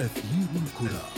أثير 0.00 0.46
الكرة. 0.54 1.08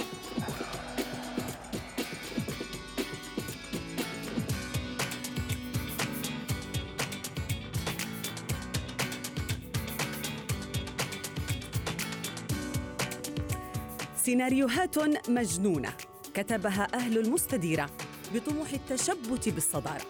سيناريوهات 14.16 14.98
مجنونة 15.28 15.92
كتبها 16.34 16.88
أهل 16.94 17.18
المستديرة 17.18 17.90
بطموح 18.34 18.70
التشبت 18.72 19.48
بالصدارة. 19.48 20.06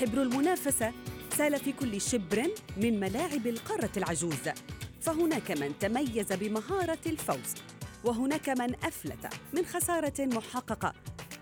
حبر 0.00 0.22
المنافسة 0.22 0.92
سال 1.36 1.60
في 1.60 1.72
كل 1.72 2.00
شبر 2.00 2.46
من 2.76 3.00
ملاعب 3.00 3.46
القارة 3.46 3.90
العجوز. 3.96 4.48
فهناك 5.00 5.50
من 5.50 5.78
تميز 5.80 6.32
بمهارة 6.32 6.98
الفوز 7.06 7.54
وهناك 8.04 8.48
من 8.48 8.74
أفلت 8.74 9.28
من 9.52 9.66
خسارة 9.66 10.26
محققة 10.26 10.92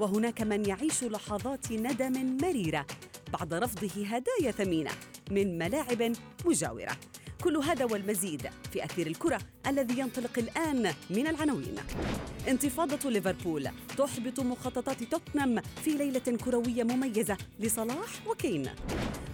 وهناك 0.01 0.43
من 0.43 0.67
يعيش 0.67 1.05
لحظات 1.05 1.73
ندم 1.73 2.37
مريرة 2.43 2.87
بعد 3.33 3.55
رفضه 3.55 4.07
هدايا 4.07 4.51
ثمينة 4.51 4.91
من 5.31 5.59
ملاعب 5.59 6.13
مجاورة. 6.45 6.97
كل 7.45 7.57
هذا 7.57 7.85
والمزيد 7.85 8.51
في 8.73 8.85
أثير 8.85 9.07
الكرة 9.07 9.41
الذي 9.67 9.99
ينطلق 9.99 10.39
الآن 10.39 10.95
من 11.11 11.27
العناوين. 11.27 11.77
انتفاضة 12.49 13.11
ليفربول 13.11 13.69
تحبط 13.99 14.41
مخططات 14.41 15.03
توتنهام 15.03 15.61
في 15.85 15.91
ليلة 15.91 16.39
كروية 16.45 16.83
مميزة 16.83 17.37
لصلاح 17.61 18.27
وكين. 18.27 18.71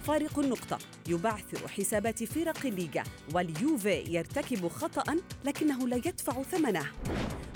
فارق 0.07 0.39
النقطة. 0.39 0.79
يبعثر 1.09 1.69
حسابات 1.69 2.25
فرق 2.25 2.67
الليغا 2.67 3.05
واليوفي 3.35 4.05
يرتكب 4.09 4.69
خطأ 4.69 5.17
لكنه 5.45 5.89
لا 5.89 5.97
يدفع 5.97 6.43
ثمنه. 6.43 6.87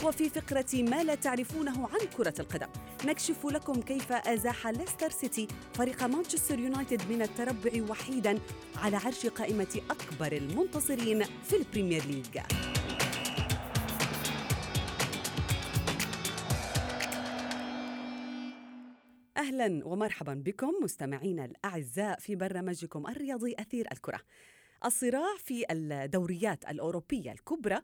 وفي 0.04 0.30
فقرة 0.30 0.82
ما 0.82 1.04
لا 1.04 1.14
تعرفونه 1.14 1.88
عن 1.88 2.06
كرة 2.16 2.34
القدم. 2.40 2.68
نكشف 3.04 3.46
لكم 3.46 3.80
كيف 3.80 4.12
أزاح 4.12 4.66
ليستر 4.66 5.10
سيتي 5.10 5.48
فريق 5.74 6.02
مانشستر 6.02 6.58
يونايتد 6.58 7.02
من 7.10 7.22
التربع 7.22 7.90
وحيدا 7.90 8.38
على 8.76 8.96
عرش 8.96 9.26
قائمة 9.26 9.80
أكبر 9.90 10.32
المنتصرين 10.32 11.24
في 11.24 11.56
البريمير 11.56 12.04
ليج 12.06 12.38
أهلا 19.40 19.86
ومرحبا 19.86 20.34
بكم 20.34 20.72
مستمعينا 20.82 21.44
الأعزاء 21.44 22.18
في 22.18 22.36
برنامجكم 22.36 23.06
الرياضي 23.06 23.54
أثير 23.58 23.88
الكرة. 23.92 24.20
الصراع 24.84 25.36
في 25.38 25.64
الدوريات 25.70 26.64
الأوروبية 26.68 27.32
الكبرى 27.32 27.78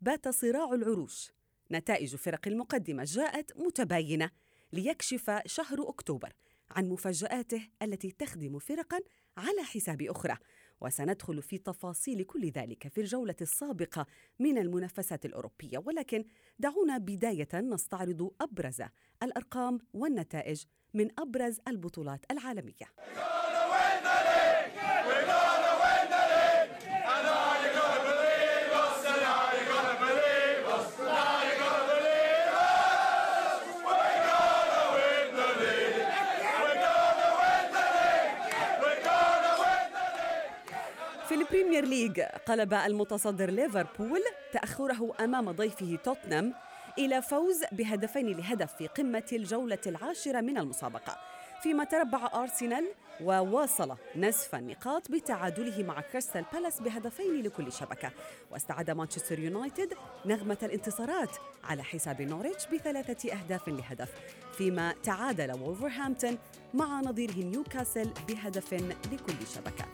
بات 0.00 0.28
صراع 0.28 0.72
العروش. 0.74 1.32
نتائج 1.70 2.16
فرق 2.16 2.48
المقدمة 2.48 3.04
جاءت 3.04 3.56
متباينة 3.56 4.30
ليكشف 4.72 5.40
شهر 5.46 5.88
أكتوبر 5.88 6.32
عن 6.70 6.88
مفاجآته 6.88 7.68
التي 7.82 8.10
تخدم 8.10 8.58
فرقا 8.58 9.00
على 9.36 9.62
حساب 9.62 10.02
أخرى 10.02 10.36
وسندخل 10.80 11.42
في 11.42 11.58
تفاصيل 11.58 12.24
كل 12.24 12.50
ذلك 12.50 12.88
في 12.88 13.00
الجولة 13.00 13.36
السابقة 13.40 14.06
من 14.38 14.58
المنافسات 14.58 15.24
الأوروبية 15.24 15.78
ولكن 15.78 16.24
دعونا 16.58 16.98
بداية 16.98 17.48
نستعرض 17.54 18.30
أبرز 18.40 18.82
الأرقام 19.22 19.78
والنتائج 19.92 20.64
من 20.94 21.08
أبرز 21.18 21.60
البطولات 21.68 22.20
العالمية. 22.30 22.86
في 41.28 41.34
البريمير 41.34 41.84
ليج 41.84 42.20
قلب 42.20 42.74
المتصدر 42.74 43.50
ليفربول 43.50 44.20
تأخره 44.52 45.12
أمام 45.20 45.50
ضيفه 45.50 45.98
توتنهام 46.04 46.54
إلى 46.98 47.22
فوز 47.22 47.64
بهدفين 47.72 48.26
لهدف 48.26 48.74
في 48.74 48.86
قمة 48.86 49.24
الجولة 49.32 49.78
العاشرة 49.86 50.40
من 50.40 50.58
المسابقة. 50.58 51.16
فيما 51.62 51.84
تربع 51.84 52.30
أرسنال 52.34 52.88
وواصل 53.20 53.96
نزف 54.16 54.54
النقاط 54.54 55.10
بتعادله 55.10 55.82
مع 55.82 56.00
كريستال 56.00 56.44
بالاس 56.52 56.80
بهدفين 56.80 57.42
لكل 57.42 57.72
شبكة. 57.72 58.10
واستعاد 58.50 58.90
مانشستر 58.90 59.38
يونايتد 59.38 59.94
نغمة 60.26 60.58
الانتصارات 60.62 61.36
على 61.64 61.82
حساب 61.82 62.22
نوريتش 62.22 62.66
بثلاثة 62.66 63.32
أهداف 63.32 63.68
لهدف. 63.68 64.12
فيما 64.58 64.94
تعادل 65.02 65.52
وولفرهامبتون 65.52 66.38
مع 66.74 67.00
نظيره 67.00 67.36
نيوكاسل 67.36 68.10
بهدف 68.28 68.72
لكل 69.12 69.46
شبكة. 69.54 69.84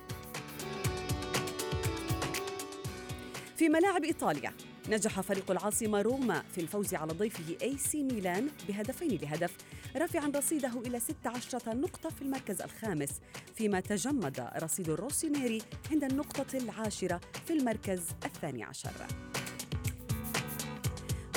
في 3.57 3.69
ملاعب 3.69 4.05
إيطاليا 4.05 4.53
نجح 4.89 5.21
فريق 5.21 5.51
العاصمة 5.51 6.03
روما 6.03 6.43
في 6.55 6.61
الفوز 6.61 6.95
على 6.95 7.13
ضيفه 7.13 7.57
AC 7.63 8.03
ميلان 8.03 8.49
بهدفين 8.69 9.11
لهدف 9.11 9.57
رافعا 9.97 10.33
رصيده 10.37 10.81
إلى 10.87 11.01
16 11.01 11.77
نقطة 11.77 12.09
في 12.09 12.23
المركز 12.23 12.63
الخامس 12.63 13.11
فيما 13.55 13.81
تجمد 13.81 14.49
رصيد 14.63 14.89
الروسينيري 14.89 15.63
عند 15.91 16.05
النقطة 16.05 16.59
العاشرة 16.59 17.21
في 17.47 17.53
المركز 17.53 18.03
الثاني 18.25 18.65
عشر. 18.65 18.93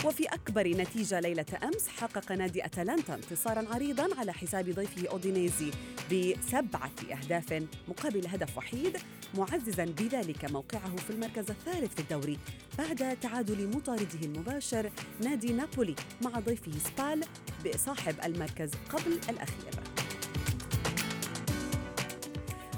وفي 0.05 0.25
أكبر 0.25 0.67
نتيجة 0.67 1.19
ليلة 1.19 1.45
أمس 1.63 1.87
حقق 1.87 2.31
نادي 2.31 2.65
أتلانتا 2.65 3.15
انتصارا 3.15 3.65
عريضا 3.73 4.19
على 4.19 4.33
حساب 4.33 4.69
ضيفه 4.69 5.09
أودينيزي 5.09 5.71
بسبعة 6.11 6.91
أهداف 7.11 7.63
مقابل 7.87 8.27
هدف 8.27 8.57
وحيد 8.57 8.97
معززا 9.37 9.85
بذلك 9.85 10.51
موقعه 10.51 10.95
في 10.95 11.09
المركز 11.09 11.49
الثالث 11.51 11.93
في 11.93 11.99
الدوري 11.99 12.37
بعد 12.77 13.17
تعادل 13.21 13.67
مطارده 13.67 14.19
المباشر 14.23 14.91
نادي 15.23 15.53
نابولي 15.53 15.95
مع 16.21 16.39
ضيفه 16.39 16.71
سبال 16.71 17.23
بصاحب 17.65 18.15
المركز 18.23 18.71
قبل 18.89 19.19
الأخير. 19.29 19.73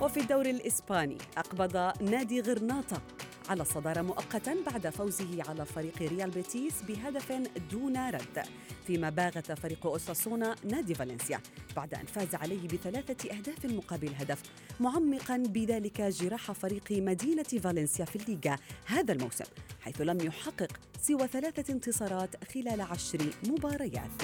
وفي 0.01 0.19
الدوري 0.19 0.49
الإسباني 0.51 1.17
أقبض 1.37 2.01
نادي 2.01 2.41
غرناطة 2.41 3.01
على 3.49 3.61
الصدارة 3.61 4.01
مؤقتا 4.01 4.55
بعد 4.65 4.89
فوزه 4.89 5.43
على 5.49 5.65
فريق 5.65 5.97
ريال 6.01 6.29
بيتيس 6.29 6.81
بهدف 6.81 7.31
دون 7.71 8.09
رد 8.09 8.43
فيما 8.87 9.09
باغت 9.09 9.51
فريق 9.51 9.85
أوساسونا 9.85 10.55
نادي 10.63 10.95
فالنسيا 10.95 11.41
بعد 11.75 11.93
أن 11.93 12.05
فاز 12.05 12.35
عليه 12.35 12.67
بثلاثة 12.67 13.29
أهداف 13.37 13.65
مقابل 13.65 14.13
هدف 14.15 14.41
معمقا 14.79 15.37
بذلك 15.37 16.01
جراح 16.01 16.51
فريق 16.51 16.91
مدينة 16.91 17.43
فالنسيا 17.43 18.05
في 18.05 18.15
الليغا 18.15 18.57
هذا 18.85 19.13
الموسم 19.13 19.45
حيث 19.81 20.01
لم 20.01 20.17
يحقق 20.21 20.79
سوى 21.01 21.27
ثلاثة 21.27 21.73
انتصارات 21.73 22.43
خلال 22.53 22.81
عشر 22.81 23.19
مباريات. 23.47 24.23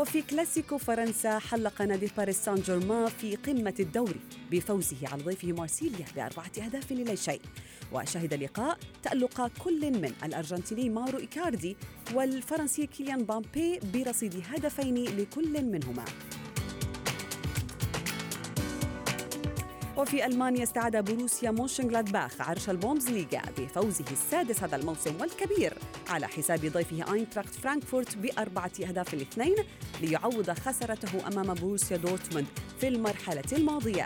وفي 0.00 0.22
كلاسيكو 0.22 0.78
فرنسا 0.78 1.38
حلق 1.38 1.82
نادي 1.82 2.10
باريس 2.16 2.44
سان 2.44 2.54
جيرمان 2.54 3.06
في 3.06 3.36
قمة 3.36 3.74
الدوري 3.80 4.20
بفوزه 4.50 4.96
على 5.02 5.22
ضيفه 5.22 5.52
مارسيليا 5.52 6.06
بأربعة 6.16 6.50
أهداف 6.64 6.92
للا 6.92 7.14
شيء. 7.14 7.40
وشهد 7.92 8.32
اللقاء 8.32 8.78
تألق 9.02 9.46
كل 9.46 9.90
من 9.90 10.12
الأرجنتيني 10.24 10.90
ماورو 10.90 11.18
إيكاردي 11.18 11.76
والفرنسي 12.14 12.86
كيليان 12.86 13.24
مبابي 13.24 13.80
برصيد 13.94 14.42
هدفين 14.48 15.04
لكل 15.04 15.64
منهما. 15.64 16.04
وفي 20.00 20.26
ألمانيا 20.26 20.62
استعاد 20.62 21.04
بروسيا 21.04 21.50
مونشنغلادباخ 21.50 22.40
عرش 22.40 22.70
البوندسليغا 22.70 23.42
بفوزه 23.58 24.04
السادس 24.12 24.62
هذا 24.62 24.76
الموسم 24.76 25.20
والكبير. 25.20 25.74
على 26.08 26.26
حساب 26.28 26.60
ضيفه 26.60 27.14
أينتراخت 27.14 27.54
فرانكفورت 27.54 28.16
بأربعة 28.16 28.72
أهداف 28.80 29.14
لاثنين 29.14 29.54
ليعوض 30.00 30.50
خسارته 30.50 31.28
أمام 31.28 31.54
بروسيا 31.54 31.96
دورتموند 31.96 32.46
في 32.80 32.88
المرحلة 32.88 33.44
الماضية. 33.52 34.04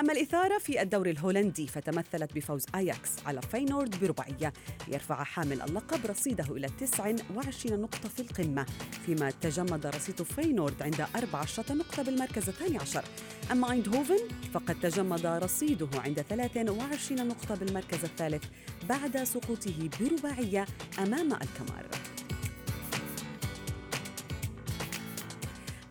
أما 0.00 0.12
الإثارة 0.12 0.58
في 0.58 0.82
الدوري 0.82 1.10
الهولندي 1.10 1.66
فتمثلت 1.66 2.32
بفوز 2.34 2.66
أياكس 2.74 3.10
على 3.26 3.42
فينورد 3.42 4.00
برباعية. 4.00 4.52
ليرفع 4.88 5.24
حامل 5.24 5.62
اللقب 5.62 6.06
رصيده 6.06 6.44
إلى 6.50 6.68
29 6.80 7.80
نقطة 7.80 8.08
في 8.08 8.20
القمة 8.20 8.66
فيما 9.06 9.30
تجمد 9.30 9.86
رصيد 9.86 10.22
فينورد 10.22 10.82
عند 10.82 11.06
14 11.16 11.74
نقطة 11.74 12.02
بالمركز 12.02 12.48
الثاني 12.48 12.78
عشر. 12.78 13.04
أما 13.52 13.72
أيندهوفن 13.72 14.18
فقد 14.54 14.80
تجمد 14.80 15.26
رصيده 15.26 15.88
عند 15.94 16.20
23 16.20 17.28
نقطة 17.28 17.54
بالمركز 17.54 18.04
الثالث 18.04 18.44
بعد 18.88 19.24
سقوطه 19.24 19.88
برباعية 20.00 20.66
أمام 20.98 21.32
الكمار. 21.32 21.86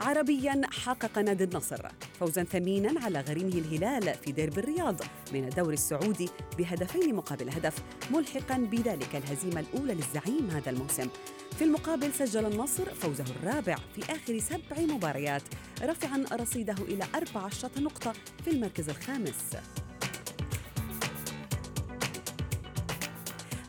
عربيا 0.06 0.62
حقق 0.72 1.18
نادي 1.18 1.44
النصر 1.44 1.88
فوزا 2.20 2.44
ثمينا 2.44 3.00
على 3.02 3.22
غريمه 3.22 3.54
الهلال 3.54 4.14
في 4.14 4.32
ديربي 4.32 4.60
الرياض 4.60 5.02
من 5.34 5.44
الدوري 5.44 5.74
السعودي 5.74 6.30
بهدفين 6.58 7.16
مقابل 7.16 7.50
هدف 7.50 7.84
ملحقا 8.12 8.58
بذلك 8.58 9.16
الهزيمة 9.16 9.60
الأولى 9.60 9.94
للزعيم 9.94 10.50
هذا 10.50 10.70
الموسم. 10.70 11.10
في 11.58 11.64
المقابل 11.64 12.14
سجل 12.14 12.46
النصر 12.46 12.86
فوزه 12.86 13.26
الرابع 13.40 13.76
في 13.96 14.02
آخر 14.12 14.40
سبع 14.40 14.94
مباريات 14.94 15.44
رفعا 15.82 16.26
رصيده 16.32 16.76
إلى 16.88 17.06
14 17.16 17.70
نقطة 17.78 18.14
في 18.44 18.50
المركز 18.50 18.90
الخامس. 18.90 19.56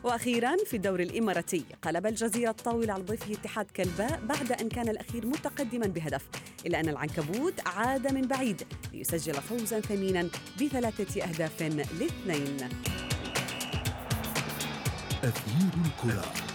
وأخيرا 0.07 0.57
في 0.65 0.77
الدوري 0.77 1.03
الإماراتي 1.03 1.65
قلب 1.81 2.05
الجزيرة 2.05 2.49
الطاولة 2.49 2.93
على 2.93 3.03
ضيفه 3.03 3.33
اتحاد 3.33 3.65
كلباء 3.65 4.19
بعد 4.23 4.51
أن 4.51 4.69
كان 4.69 4.89
الأخير 4.89 5.25
متقدما 5.25 5.87
بهدف 5.87 6.25
إلا 6.65 6.79
أن 6.79 6.89
العنكبوت 6.89 7.53
عاد 7.67 8.13
من 8.13 8.21
بعيد 8.21 8.63
ليسجل 8.93 9.33
فوزا 9.33 9.79
ثمينا 9.79 10.29
بثلاثة 10.61 11.23
أهداف 11.23 11.61
لاثنين. 11.61 12.57
أثير 15.23 15.71
الكرة. 15.85 16.46